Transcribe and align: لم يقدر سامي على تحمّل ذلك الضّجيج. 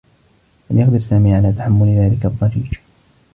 لم 0.69 0.79
يقدر 0.79 0.99
سامي 0.99 1.35
على 1.35 1.51
تحمّل 1.53 1.87
ذلك 1.95 2.25
الضّجيج. 2.25 2.73